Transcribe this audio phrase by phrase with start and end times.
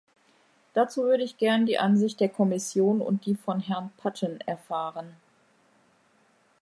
[0.73, 5.15] Dazu würde ich gern die Ansicht der Kommission und die von Herrn Patten erfahren.